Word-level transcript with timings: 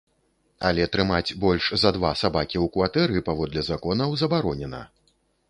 Але 0.69 0.85
трымаць 0.95 1.35
больш 1.43 1.67
за 1.83 1.91
два 1.97 2.11
сабакі 2.23 2.57
ў 2.61 2.73
кватэры, 2.77 3.23
паводле 3.29 3.61
законаў, 3.71 4.19
забаронена. 4.25 4.83